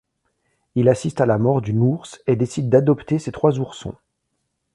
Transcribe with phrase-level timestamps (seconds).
[0.73, 3.93] Il assiste à la mort d'une ourse et décide d'adopter ses trois oursons.